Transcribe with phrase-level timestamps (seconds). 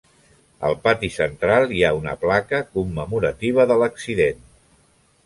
[0.69, 4.41] Al pati central hi ha una placa commemorativa de l'accident.